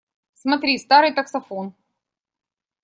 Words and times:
Смотри, 0.33 0.79
старый 0.79 1.13
таксофон! 1.13 1.75